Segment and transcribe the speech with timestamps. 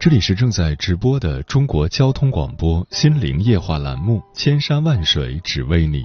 [0.00, 5.98] 这里是正在直播的中国交通广播心灵夜话栏目《千山万水只为你》，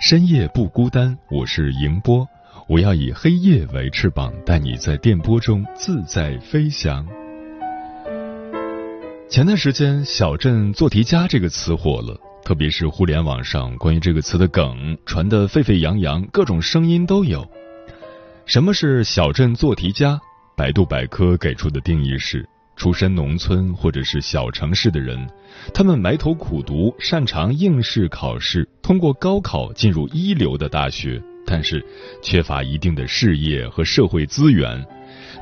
[0.00, 2.24] 深夜不孤单，我是迎波，
[2.68, 7.04] 我要以黑夜为翅膀，带你在电波中自在飞翔。
[9.28, 17.44] 前段时间，“小镇做题家”这个词火了，特别是互联网上关于这个词的梗传得沸沸扬扬，各种声音都有。
[18.44, 20.16] 什么是小镇做题家？
[20.56, 25.26] 百度百科给出的定义是：出身农村或者是小城市的人，
[25.72, 31.84] 他们埋头苦读，擅长应试考试，通过高考进入一流的大学，但是
[32.22, 34.86] 缺乏一定的事业和社会资源。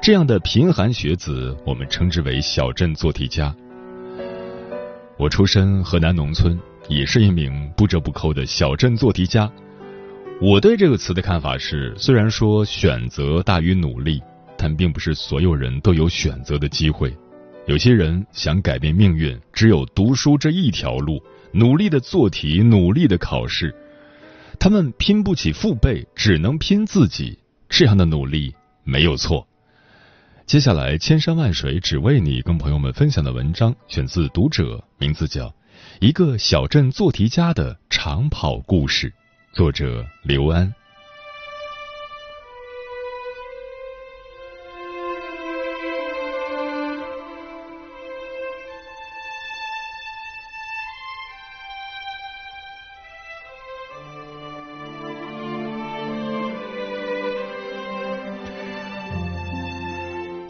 [0.00, 3.54] 这样的贫寒学子，我们称之为小镇做题家。
[5.18, 9.50] 我出身河南农村，也是一名不折不扣的小镇做题家。
[10.40, 14.22] 我对这个词的看法是：虽然说选择大于努力。
[14.56, 17.14] 但并不是所有人都有选择的机会，
[17.66, 23.74] 有些人想改变命运，只有读书这一条路，努力的做题，努力的考试。
[24.60, 27.38] 他们拼不起父辈，只能拼自己，
[27.70, 28.54] 这样的努力
[28.84, 29.48] 没有错。
[30.44, 35.46] 接下来，千山万水只为你，跟朋友们分享的文章选自《读者》，名字叫
[36.00, 39.08] 《一个小镇做题家的长跑故事》，
[39.56, 40.70] 作者刘安。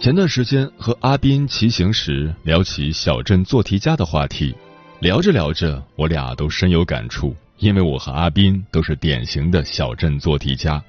[0.05, 4.55] 前段时间和阿斌骑行时聊起小镇做题家的话题，
[5.01, 10.85] 聊着聊着，我俩都深有感触，因为我和阿斌都是典型的小镇做题家。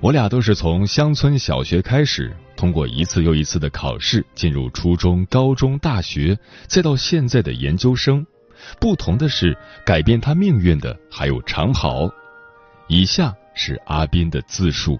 [0.00, 8.26] 我俩都是从乡村小学开始，通过一次又一次的考试进入初中、高中、大学，再到现在的研究生。
[8.80, 12.10] 不同的是，改变他命运的还有长跑。
[12.88, 14.98] 以下是阿斌的自述。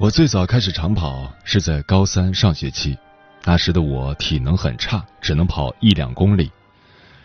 [0.00, 2.96] 我最早开始长跑是在高三上学期，
[3.44, 6.48] 那时的我体能很差，只能跑一两公里。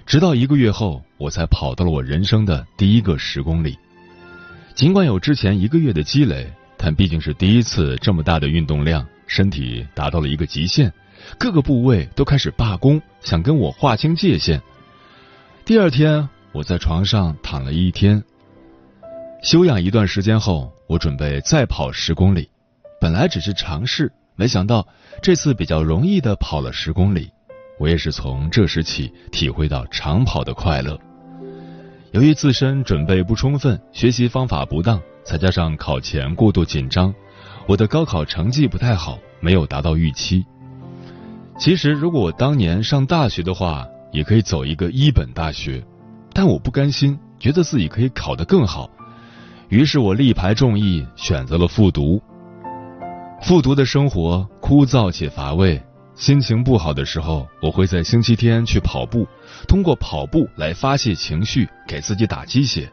[0.08, 3.78] 直到一个月后，我才跑到了我人生的第一个十公里。
[4.74, 10.92] 尽管有之前一个月的积累，但毕竟是第一次这么大的运动量，身体达到了一个极限，
[11.38, 14.60] 各个部位都开始罢工，想跟我划清界限。
[15.64, 18.24] 第二天，我在床上躺了一天，
[19.44, 22.50] 休养一段时间后，我准备再跑十公里。
[23.04, 24.88] 本来只是尝试，没想到
[25.22, 27.30] 这次比较容易的跑了十公里。
[27.78, 30.98] 我也是从这时起体会到长跑的快乐。
[32.12, 37.14] 由于自身准备不充分，学习方法不当，再加上考前过度紧张，
[37.68, 40.46] 我的高考成绩不太好，没有达到预期。
[41.60, 45.84] 其实，如果我当年上大学的话，也可以走一个一本大学，
[46.32, 48.90] 但我不甘心，觉得自己可以考得更好，
[49.68, 52.24] 于是我力排众议，选择了复读。
[53.44, 55.82] 复读的生活枯燥且乏味，
[56.16, 59.28] 心情不好的时候，我会在星期天去跑步，
[59.68, 62.90] 通过跑步来发泄情绪，给自己打鸡血。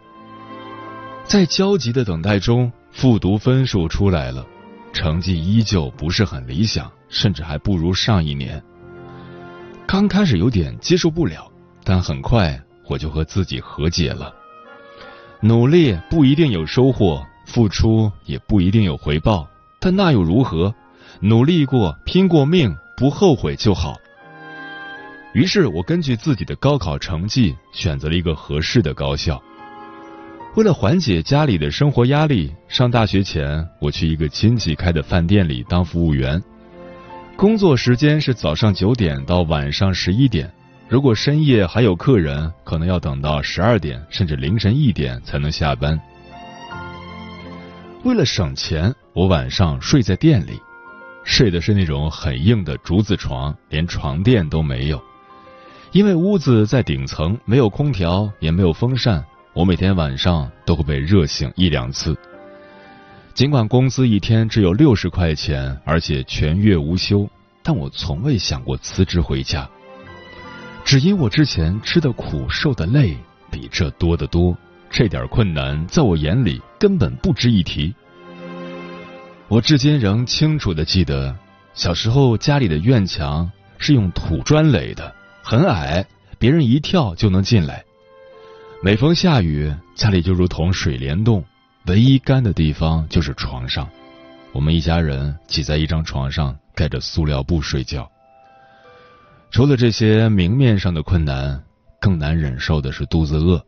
[1.23, 4.45] 在焦急的等待中，复读分数出来了，
[4.93, 8.61] 成绩依旧不是很理想，甚至还不如上一年。
[9.87, 11.49] 刚开始有点接受不了，
[11.85, 14.35] 但很快我就和自己和解了。
[15.41, 19.47] 努力不一定有收获，付出也不一定有回报。
[19.81, 20.73] 但那又如何？
[21.21, 23.99] 努力过，拼过命，不后悔就好。
[25.33, 29.43] 于是我根据自己的高考成绩，选择了一个合适的高校。
[30.57, 36.43] 为了缓解家里的生活压力，上大学前，我去一个亲戚开的饭店里当服务员。
[37.37, 40.53] 工作时间是早上九点到晚上十一点，
[40.89, 45.99] 如果深夜还有客人，可能要等到十二点甚至凌晨一点才能下班。
[48.03, 50.61] 为了省钱，我晚上睡在店里，
[51.25, 55.03] 睡的是那种很硬的竹子床，连床垫都没有。
[55.91, 62.17] 因为屋子在顶层，没有空调，也没有风扇，我每天晚上都会被热醒一两次。
[63.35, 67.29] 尽管工资一天只有六十块钱，而且全月无休，
[67.65, 69.69] 但我从未想过辞职回家。
[70.85, 73.17] 只因我之前吃的苦、受的累
[73.51, 74.57] 比这多得多，
[74.89, 77.93] 这点困难在我眼里根本不值一提。
[79.51, 81.37] 我至今仍清楚的记得，
[81.75, 85.13] 小时候家里的院墙是用土砖垒的，
[85.43, 86.07] 很矮，
[86.39, 87.85] 别人一跳就能进来。
[88.81, 91.45] 每逢下雨，家里就如同水帘洞，
[91.87, 93.89] 唯一干的地方就是床上，
[94.53, 98.09] 我们一家人挤在一张床上，盖着塑料布睡觉。
[99.51, 101.61] 除了这些明面上的困难，
[102.01, 103.61] 更难忍受的是肚子饿。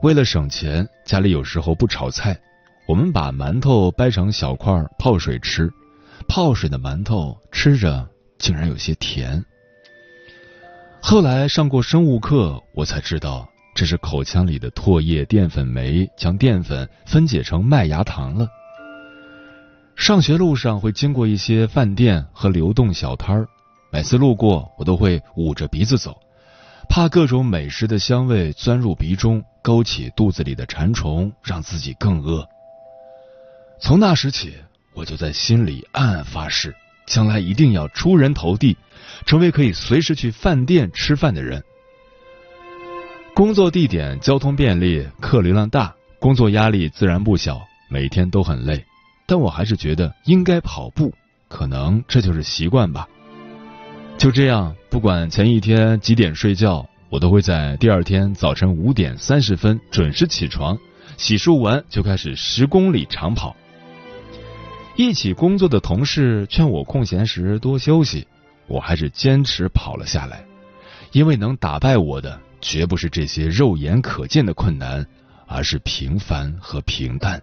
[0.00, 2.40] 为了省钱，家里有时候不炒菜，
[2.88, 5.70] 我们把馒头掰成小块泡水吃。
[6.26, 8.08] 泡水的馒头吃着
[8.38, 9.44] 竟然有些甜。
[11.02, 18.48] 后来上过生物课，我才知道这是口腔里的唾液淀粉酶将淀粉分解成麦芽糖了。
[19.94, 23.46] 上学路上会经过一些饭店和流动小摊儿。
[23.92, 26.18] 每次路过，我都会捂着鼻子走，
[26.88, 32.46] 怕各种美食的香味钻入鼻中，勾起肚子里的馋虫，让自己更饿。
[33.80, 34.54] 从那时起，
[34.92, 36.74] 我就在心里暗暗发誓，
[37.06, 38.76] 将来一定要出人头地，
[39.24, 41.62] 成为可以随时去饭店吃饭的人。
[43.34, 48.84] 工作地点交通便利，客流量大，工作压力自然不小，每天都很累，
[49.26, 51.14] 但我还是觉得应该跑步，
[51.48, 53.08] 可能这就是习惯吧。
[54.18, 60.76] 就这样，不管前一天几点睡觉，我都会在第二天早晨五点三十分准时起床，
[61.16, 63.54] 洗漱完就开始十公里长跑。
[64.98, 68.26] 一起工作的同事劝我空闲时多休息，
[68.66, 70.44] 我还是坚持跑了下来，
[71.12, 75.06] 因为能打败我的绝不是这些肉眼可见的困难，
[75.46, 77.40] 而是平凡和平淡。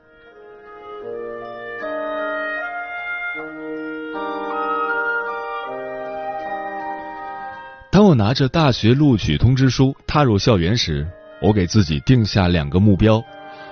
[7.89, 11.07] 当我拿着大学录取通知书踏入校园时，
[11.41, 13.23] 我给自己定下两个目标：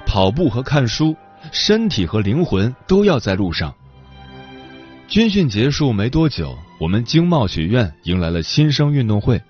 [0.06, 1.14] 跑步和看书，
[1.52, 3.74] 身体和灵魂都要在路上。
[5.08, 9.42] 军训结束没多久，我们经贸学院迎来了新生运动会，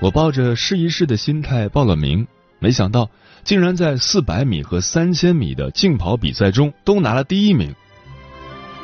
[0.00, 2.26] 我抱着试一试的心态报了名，
[2.58, 3.10] 没想到
[3.44, 7.74] 竟然在四百米和三千米的竞跑比赛中都拿了第一名。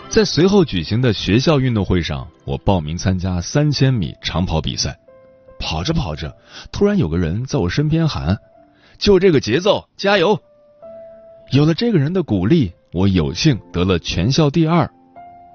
[0.09, 4.99] 在随后举行的学校运动会上，我报名参加三千米长跑比赛。
[5.59, 6.37] 跑着跑着，
[6.73, 8.37] 突然有个人在我身边喊
[8.99, 10.39] ：“就这个节奏，加油！”
[11.53, 14.91] 有了这个人的鼓励，我有幸得了全校第二。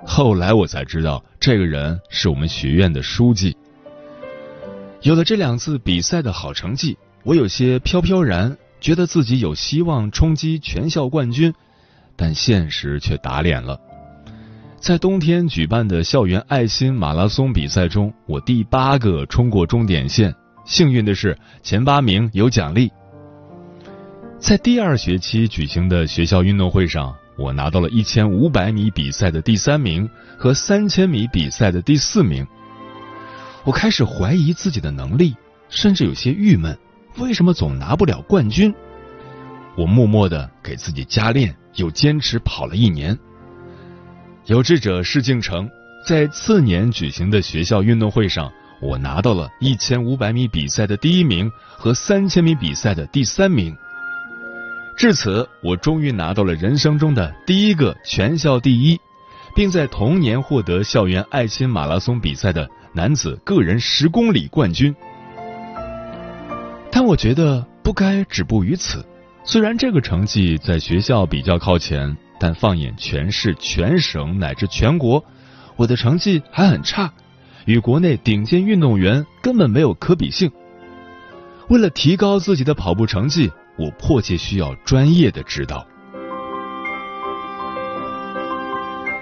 [0.06, 3.58] 后来我才知道，这个人是我们学院的书记。
[5.02, 11.52] 有了这两次比赛的好成绩，我有些飘飘然，觉得自己有希望冲击全校冠军，
[12.16, 13.80] 但现实却打脸了。
[14.80, 20.32] 在冬天举办的校园爱心马拉松比赛中，我第八个冲过终点线。
[20.64, 22.92] 幸运的是，前八名有奖励。
[24.40, 32.46] 在第二学期举行的学校运动会上，我拿到了一千五百米比赛的第三名和三千米比赛的第四名。
[33.64, 35.36] 我开始怀疑自己的能力，
[35.70, 36.78] 甚至有些郁闷，
[37.18, 38.74] 为什么总拿不了冠军？
[39.76, 43.18] 我默默的给自己加练，又坚持跑了一年。
[44.46, 45.68] 有志者事竟成，
[46.06, 48.52] 在次年举行的学校运动会上，
[48.82, 53.76] 我拿到了一千五百米比赛的第一名和三千米比赛的第三名。
[54.98, 59.00] 至此，我终于拿到了人生中的第一个全校第一，
[59.56, 64.94] 并在同年获得校园爱心马拉松比赛的男子个人十公里冠军。
[66.92, 69.06] 但我觉得不该止步于此，
[69.44, 72.18] 虽然这个成绩在学校比较靠前。
[72.40, 75.26] 但放眼全市、全省乃至全国，
[75.76, 77.12] 我的成绩还很差，
[77.66, 80.52] 与国内顶尖运动员根本没有可比性。
[81.68, 85.86] 为了提高自己的跑步成绩，我迫切需要专业的指导。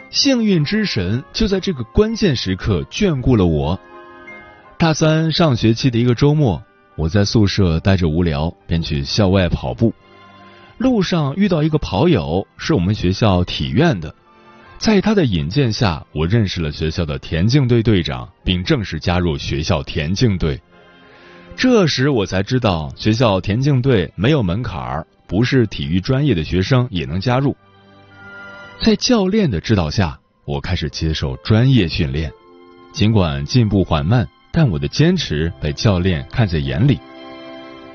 [0.09, 3.77] 幸运之神就在这个关键时刻眷顾了我。
[4.77, 6.63] 大三上学期的一个周末，
[6.95, 9.93] 我在宿舍待着无聊，便去校外跑步。
[10.77, 14.13] 路上遇到一个跑友，是我们学校体院的，
[14.77, 20.62] 在他的引荐下，我认识了学校的田径队队长，并正式加入学校田径队。
[21.57, 27.55] 这时我才知道，学校田径队没有门槛儿，不是体育专业的学生也能加入。
[28.79, 32.31] 在教练的指导下，我开始接受专业训练。
[32.91, 37.00] 尽管进步缓慢，但我的坚持被教练看在眼里。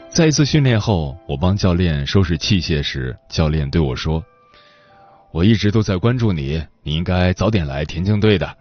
[0.09, 4.25] 在一次训练后，我帮教练收拾器械时，教练对我说
[5.33, 8.53] ：“我一直都在关注你，你应该早点来田径队的。”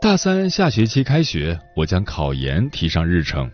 [0.00, 3.50] 大三下学期开学，我将考研提上日程，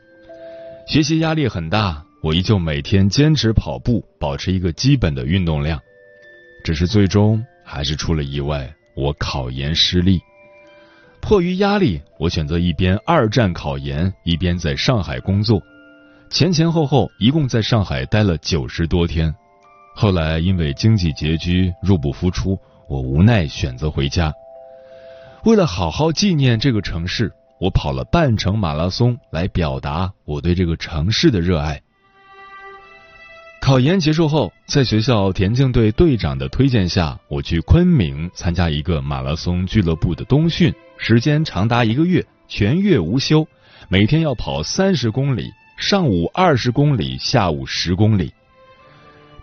[0.87, 5.81] 学习压力很大，我依旧每天坚持跑步，保持一个基本的运动量。
[6.63, 10.21] 只是最终还是出了意外，我考研失利。
[11.23, 15.63] 迫于压力，我选择一边二战考研，一边在上海工作。
[16.29, 19.35] 前前后后一共在上海待了九十多天，
[19.95, 24.31] 后来因为经济拮据，入不敷出，我无奈选择回家。
[25.45, 31.83] 为了好好纪念这个城市，我跑了半程马拉松来表达我对这个城市的热爱。
[33.61, 43.47] 考研结束后，在学校田径队队长的推荐下，我去昆明参加一个马拉松俱乐部的冬训，时间长达一个月，全月无休，
[43.91, 45.51] 每天要跑三十公里。
[45.77, 48.33] 上午二十公里，下午十公里。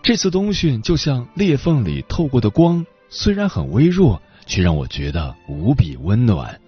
[0.02, 6.58] 这次冬训就像裂缝里透过的光，虽然很微弱，却让我觉得无比温暖。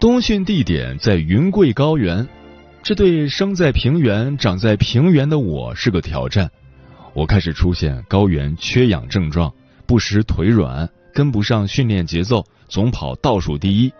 [0.00, 2.28] 冬训地点在云贵高原，
[2.82, 6.50] 这对生在平原、长在平原的我是个挑战。
[7.14, 9.52] 我开始出现高原缺氧症状，
[9.86, 12.44] 不时腿软，跟不上训练节奏。
[12.66, 13.92] 总跑倒数第一，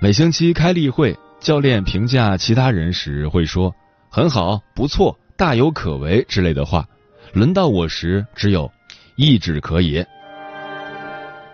[0.00, 3.74] 每星期开例会，教练评价其他人时会说
[4.10, 6.86] “很好，不错，大有可为”之类的话。
[7.32, 8.70] 轮到我时，只有
[9.16, 10.04] “意志可以”。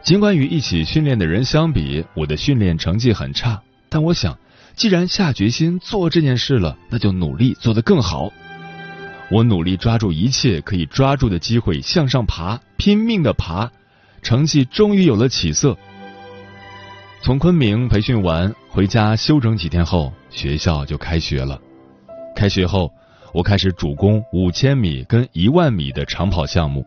[0.05, 4.39] 尽管与一起训练的人相比，我的训练成绩很差，但我想，
[4.75, 8.31] 既然下决心做这件事了，那就努力做得更好。
[9.31, 13.71] 我努力抓住一切可以抓住的机会向上爬，拼命的爬，
[14.21, 15.79] 成绩终于有了起色。
[17.23, 21.59] 从昆明培训完回家休整几天后，学校就开学了。
[22.37, 22.93] 开学后，
[23.33, 26.85] 我开始主攻五千米跟一万米的长跑项目。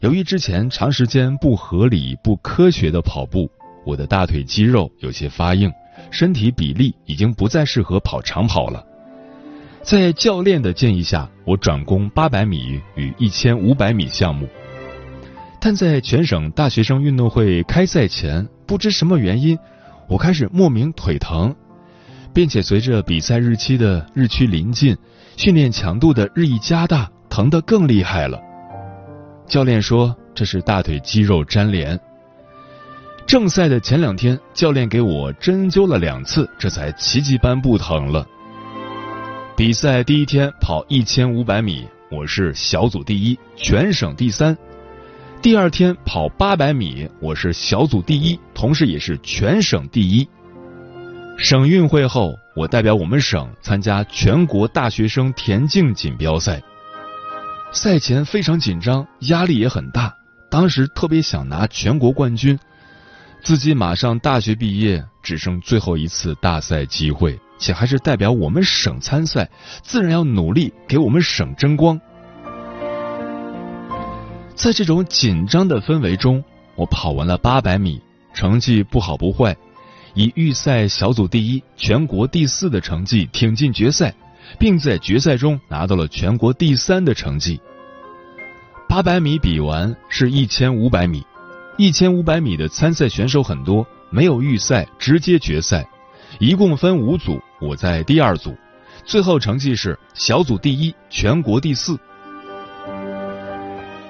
[0.00, 3.50] 由于之前长时间不合理、不科学的跑步，
[3.84, 5.72] 我的大腿肌肉有些发硬，
[6.10, 8.84] 身体比例已经不再适合跑长跑了。
[9.82, 14.46] 在教练的建议下，我转攻八百米与一千五百米项目。
[15.60, 19.58] 但在全省大学生运动会开赛前，不知什么原因，
[20.08, 21.54] 我开始莫名腿疼，
[22.34, 24.96] 并且随着比赛日期的日趋临近，
[25.36, 28.40] 训练强度的日益加大，疼得更厉害了。
[29.46, 31.98] 教练说这是大腿肌肉粘连。
[33.26, 38.26] 正赛的前两天，教练给我针灸了两次，这才奇迹般不疼了。
[39.54, 44.56] 比赛第一天跑一千五百米，我是小组第一，全省第三。
[45.42, 50.26] 第二天跑八百米，我是小组第一，同时也是全省第一。
[51.36, 56.62] 省运会后，我代表我们省参加全国大学生田径锦标赛。
[57.70, 60.14] 赛前非常紧张，压力也很大，
[60.50, 62.58] 当时特别想拿全国冠军。
[63.42, 69.50] 自己马上大学毕业，只剩最后一次大赛机会，且还是代表我们省参赛，
[69.82, 72.00] 自然要努力给我们省争光。
[74.54, 76.42] 在这种紧张的氛围中，
[76.74, 78.00] 我跑完了八百米，
[78.32, 79.54] 成绩不好不坏，
[80.16, 84.14] 以预赛小组第一、全国第四的成绩挺进决赛，
[84.58, 87.60] 并在决赛中拿到了全国第三的成绩。
[88.88, 91.22] 八百米比完是一千五百米，
[91.76, 95.86] 一千五百米的参赛选手很多，没有预赛，直接决赛，
[96.38, 98.56] 一共分五组，我在第二组，
[99.04, 101.98] 最后成绩是小组第一、全国第四。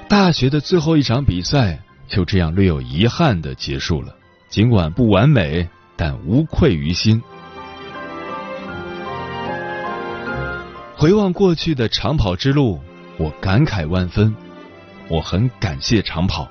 [0.08, 4.14] 大学的最后一场比赛就这样略有遗憾的结束了，
[4.48, 7.22] 尽管不完美，但无愧于心。
[10.96, 12.80] 回望过去的长跑之路，
[13.18, 14.34] 我感慨万分。
[15.08, 16.48] 我很感谢长跑，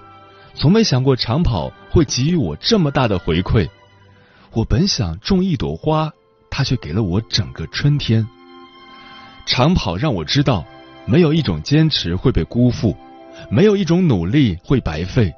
[0.54, 3.68] 从没想过长跑会给予我这么大的回馈。
[4.52, 6.12] 我本想种一朵花，
[6.50, 8.26] 它却给了我整个春天。
[9.46, 10.66] 长跑让我知道，
[11.06, 12.96] 没有一种坚持会被辜负。
[13.52, 15.34] 没有一种努力会白费，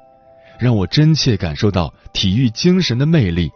[0.58, 3.50] 让我真切感受到体育精神的魅力，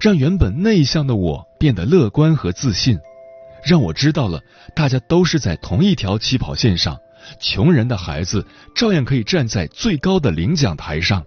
[0.00, 2.98] 让原本内向的我变得乐观和自信，
[3.64, 4.42] 让我知道了
[4.74, 6.98] 大家都是在同一条起跑线上，
[7.40, 11.24] 穷人的孩子照样可以站在最高的领奖台上。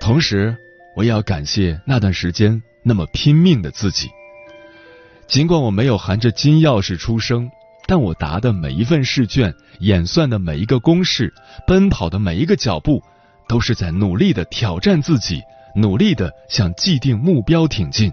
[0.00, 0.20] 同。
[0.20, 0.56] 时，
[0.96, 4.08] 我也要感谢那段时间那么拼命的自己。
[5.28, 7.48] 尽管我没有含着金钥匙出生，
[7.86, 11.32] 但我答的每一份试卷、演算的每一个公式、
[11.66, 13.02] 奔跑的每一个脚步，
[13.48, 15.40] 都是在努力的挑战自己，
[15.74, 18.12] 努力的向既定目标挺进。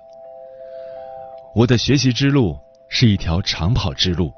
[1.56, 2.58] 我的学习之路
[2.90, 4.34] 是一条长跑之路，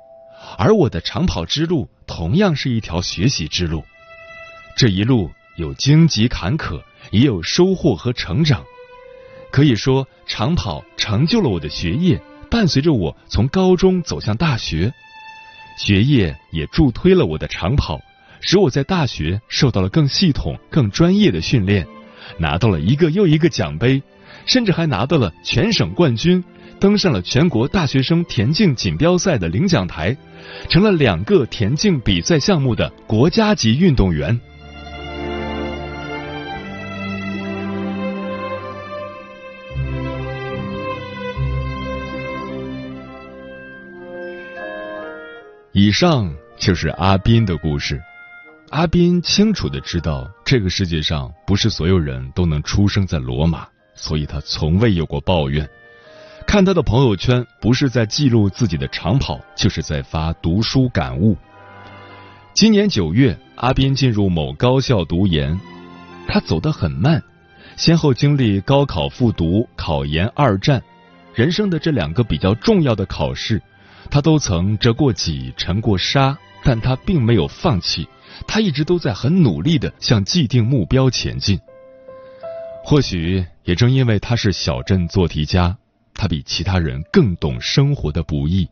[0.58, 3.84] 而我的长跑之路同样是一条学习之路。
[4.78, 8.64] 这一路有荆棘坎坷，也有收获和成长。
[9.52, 12.22] 可以说，长跑成就了我的学业。
[12.52, 14.92] 伴随着我从高中走向大学，
[15.78, 18.00] 学业也助推了我的长跑，
[18.42, 21.86] 使我在大学受到了更系统、更专业的训练，
[22.38, 24.02] 拿到了一个又一个奖杯，
[24.46, 26.44] 甚至还拿到了全省冠军，
[26.80, 30.16] 登上了全国大学生田径锦标赛的领奖台，
[30.70, 34.40] 成了两个田径比赛项目的国家级运动员。
[45.72, 48.02] 以上就是阿斌的故事。
[48.70, 55.68] 阿斌清楚的知道，这个世界上不是所有人都能出生在罗马，所以他从未有过抱怨。
[56.46, 61.36] 看他的朋友圈，不是在记录自己的长跑，就是在发读书感悟。
[62.54, 65.60] 今年九月，阿斌进入某高校读研，
[66.28, 67.24] 他走得很慢，
[67.76, 70.84] 先后经历高考复读、考研二战，
[71.34, 73.60] 人生的这两个比较重要的考试。
[74.12, 78.08] 他都曾折过戟、沉过沙，但他并没有放弃。
[78.48, 81.60] 他一直都在很努力的向既定目标前进。
[82.84, 85.78] 或许也正因为他是小镇做题家，
[86.14, 88.68] 他比其他人更懂生活的不易，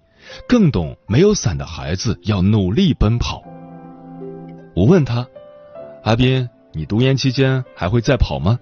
[0.47, 3.43] 更懂没有伞的孩子要努力奔跑。
[4.75, 5.27] 我问他
[6.03, 8.59] ：“阿斌，你读研期间还会再跑吗？”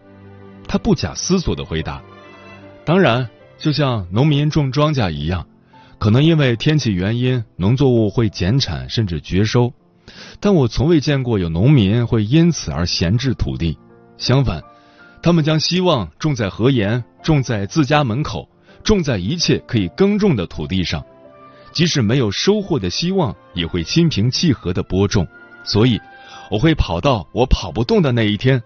[0.68, 2.02] 他不假思索的回答
[2.86, 5.48] ：“当然，就像农民种庄稼一样。”
[5.98, 9.74] 可能因为天气原因，农作物会减产甚至绝收，
[10.40, 13.78] 但我从未见过有农民会因此而闲置土地。
[14.18, 14.64] 相反，
[15.22, 18.48] 他们将希望种在河沿，种在自家门口，
[18.84, 21.04] 种在一切可以耕种的土地上。
[21.74, 25.28] 即使没有收获的希望，也会心平气和的播种。
[25.66, 26.00] 所以，
[26.50, 28.62] 我会跑到我跑不动的那一天。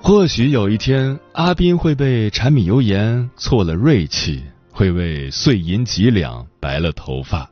[0.00, 7.50] 或许有一天，阿斌会被柴米油盐挫了锐气，会为碎银几两白了头发，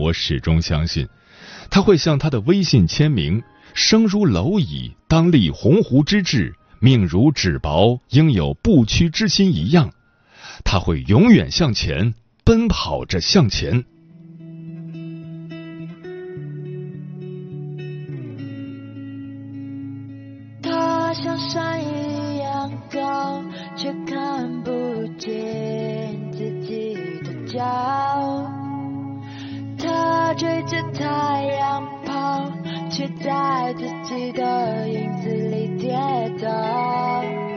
[0.00, 1.06] 我始终相信，
[1.68, 3.42] 他会像他的微信签名
[3.74, 9.92] “生如蝼蚁，当立鸿鹄之志；命如纸薄，应有不屈之心”一样，
[10.64, 13.84] 他会永远向前，奔跑着向前。
[30.40, 32.50] 追着太阳跑
[32.90, 35.92] 却在自己的影子里跌
[36.42, 37.49] 倒。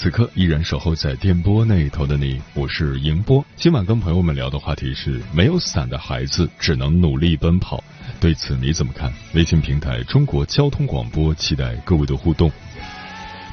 [0.00, 3.44] 此刻依然守候在电波那头的你，我是迎波。
[3.56, 7.82] 今晚跟朋友们聊的话题是：没有伞的孩子只能努力奔跑。
[8.20, 9.12] 对此你怎么看？
[9.34, 12.48] 微信平台中国交通广播，期待各位的互动。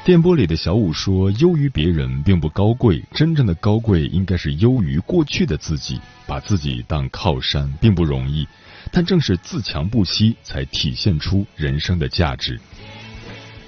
[0.04, 6.00] 电波里的小五说：“优于别人并不高贵，真正的高贵应该是优于过去的自己。
[6.28, 8.46] 把自己当靠山并不容易，
[8.92, 12.60] 但正是自强不息，才体现出人生的价值。”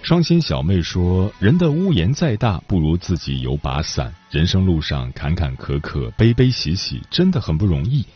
[0.03, 4.15] 双心小妹说：“人的屋檐再大，不如自己有把伞。
[4.31, 8.07] 人生路上坎坎坷坷，悲悲喜喜，真的很不容易。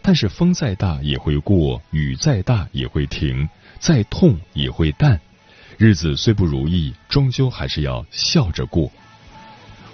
[0.00, 3.46] 但是风再大也会过，雨再大也会停，
[3.78, 5.20] 再痛也会淡。
[5.76, 8.90] 日子虽不如意，终究还是要笑着过。”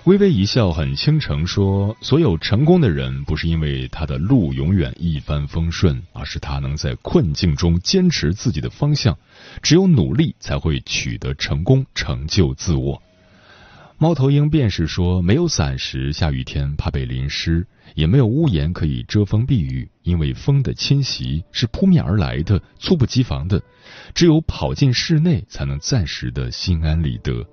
[0.09, 9.15] 微微一笑很倾城说：“所有成功的人，不是因为他的路永远一帆风顺，而是他能在困境中坚持自己的方向。
[9.61, 13.03] 只有努力，才会取得成功，成就自我。”
[14.01, 17.61] 猫头鹰便是说：“没有伞时，下雨天怕被淋湿；
[17.95, 23.61] 也没有屋檐可以遮风避雨，因为风的侵袭是扑面而来的，猝不及防的。
[24.15, 27.47] 只有跑进室内，才能暂时的心安理得。”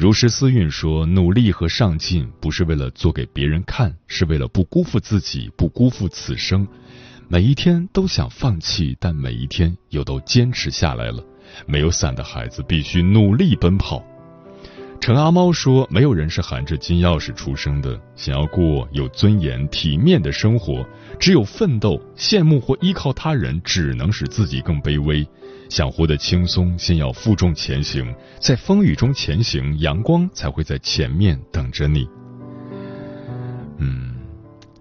[0.00, 6.66] 如诗思韵说：“努力和上进不是为了做给别人看，是为了不辜负自己，不辜负此生。
[7.28, 11.22] 每一天都想放弃，但每一天又都坚持下来了。
[11.66, 14.02] 没有伞的孩子必须努力奔跑。”
[15.02, 18.00] 陈阿猫说：“没有人是含着金钥匙出生的。
[18.16, 20.82] 想要过有尊严、体面的生活，
[21.18, 25.28] 只有奋斗、羡慕或依靠他人，只能使自己更卑微。”
[25.70, 32.08] 想活得轻松，先要负重前行，在风雨中前行，阳光才会在前面等着你。
[33.78, 34.16] 嗯，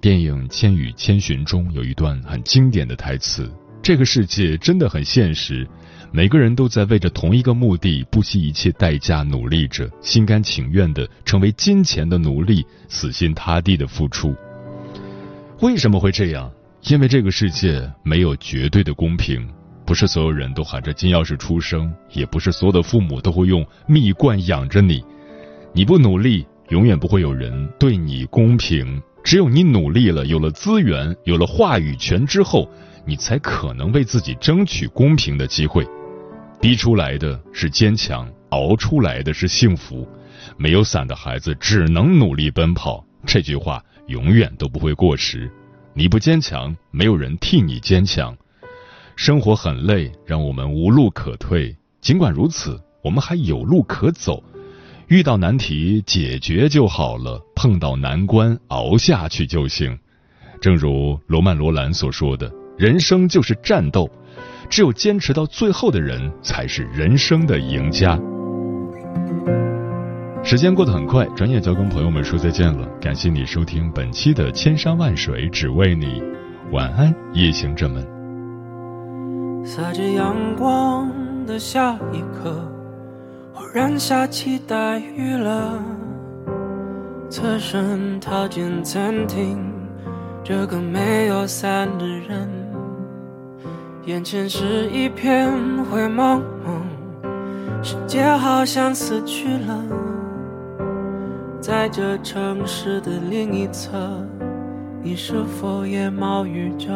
[0.01, 3.49] 电影《千与千寻》中有一段很经典的台词
[3.83, 5.65] ：“这个世界真的很现实，
[6.11, 14.35] 每个人都在为着同一个目的，不惜一切代价努力着，心甘情愿的成为金钱的奴隶，死心塌地的付出。
[15.61, 16.51] 为什么会这样？
[16.87, 19.47] 因为这个世界没有绝对的公平。”
[19.89, 25.03] 不是所有人都含着金钥匙出生，也不是所有的父母都会用蜜罐养着你。
[25.73, 29.01] 你不努力，永远不会有人对你公平。
[29.23, 32.69] 只有你努力了，有了资源，有了话语权之后，
[33.03, 35.83] 你才可能为自己争取公平的机会。
[36.61, 40.07] 逼出来的是坚强，熬出来的是幸福。
[40.55, 43.03] 没有伞的孩子只能努力奔跑。
[43.25, 45.51] 这句话永远都不会过时。
[45.95, 48.37] 你不坚强，没有人替你坚强。
[49.19, 51.75] 生活很累，让我们无路可退。
[51.99, 54.41] 尽管如此，我们还有路可走。
[55.09, 59.99] 遇到难题，解决就好了；碰到难关，熬下去就行。
[60.61, 64.09] 正如罗曼·罗兰所说的：“人生就是战斗，
[64.69, 68.17] 只有坚持到最后的人，才是人生的赢家。”
[70.45, 72.87] 时间过得很快，转眼就要跟朋友们说再见了。
[73.01, 76.05] 感谢你收听本期的《千山万水只为你》，
[76.71, 78.18] 晚安，夜行者们。
[79.63, 81.11] 洒着阳光
[81.45, 82.55] 的下一刻，
[83.53, 85.79] 忽然下起大雨了。
[87.29, 89.59] 侧身踏进餐厅，
[90.43, 92.49] 这个没有伞的人，
[94.05, 95.51] 眼前是一片
[95.85, 99.83] 灰蒙蒙，世界好像死去了。
[101.61, 103.91] 在这城市的另一侧，
[105.03, 106.89] 你是否也冒雨着？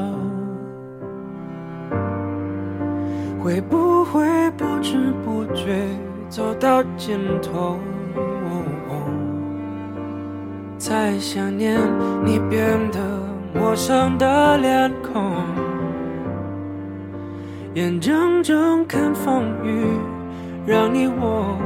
[3.44, 5.86] 会不会不知不觉
[6.30, 7.78] 走到尽头？
[10.78, 11.80] 才想念
[12.26, 13.00] 你变得
[13.54, 15.32] 陌生的脸孔
[17.74, 19.86] 眼睁睁看风雨
[20.66, 21.58] 让你我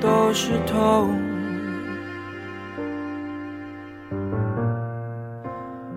[0.00, 1.08] 都湿透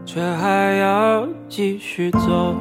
[0.03, 2.55] 却还要继续走。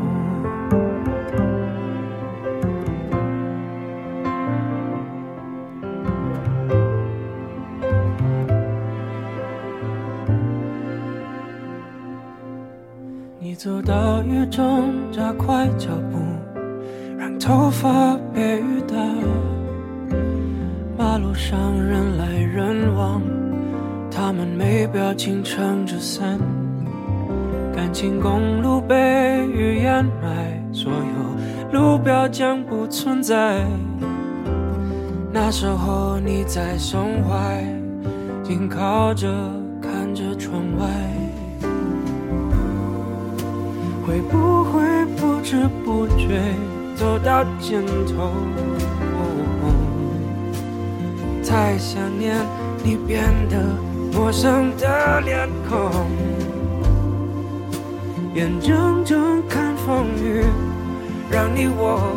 [13.91, 16.19] 你走到雨中，加快脚步，
[17.19, 18.95] 让头发被雨打。
[20.97, 23.21] 马路上人来人往，
[24.09, 26.39] 他们没表情，撑着伞。
[27.75, 33.61] 感情公路被雨掩埋，所有路标将不存在。
[35.33, 37.65] 那时候你在胸怀，
[38.45, 39.29] 紧靠着
[45.51, 46.41] 不知不觉
[46.95, 48.31] 走到尽头？
[51.45, 52.37] 太想念
[52.85, 53.59] 你变得
[54.13, 56.07] 陌生的脸孔。
[58.37, 60.45] 眼睁睁看风雨，
[61.29, 62.13] 让你我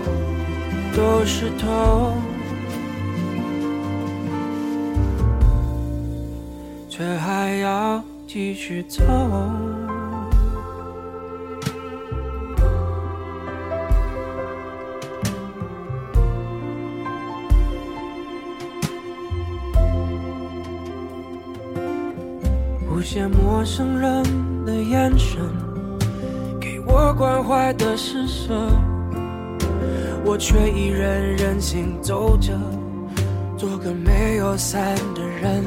[0.95, 2.13] 都湿透，
[6.87, 9.03] 却还要继续走。
[23.13, 24.23] 些陌生人
[24.65, 25.39] 的眼神。
[26.59, 28.55] 给我关怀的施舍，
[30.25, 32.57] 我却依然任性走着，
[33.55, 35.63] 做个没有伞的人。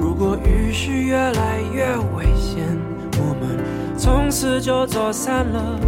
[0.00, 1.84] 如果雨势越来越
[2.16, 2.66] 危险，
[3.18, 3.62] 我们
[3.98, 5.78] 从此就走散了，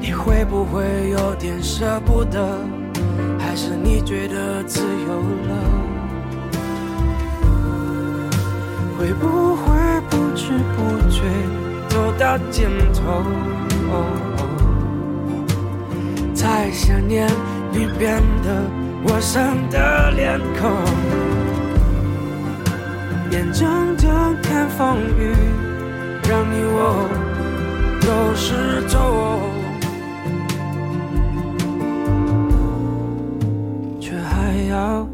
[0.00, 2.58] 你会不会有点舍不得？
[3.38, 5.14] 还是你觉得自由
[5.46, 5.87] 了？
[8.98, 9.64] 会不会
[10.10, 11.22] 不知不觉
[11.88, 13.22] 走到尽头？
[13.90, 13.92] 哦
[14.36, 14.40] 哦
[16.34, 17.28] 太想念
[17.70, 18.68] 你变得
[19.02, 20.68] 陌生的脸孔。
[23.30, 24.10] 眼睁睁
[24.42, 25.32] 看风雨
[26.28, 27.08] 让你我
[28.00, 28.98] 都失重
[34.00, 35.06] 却还要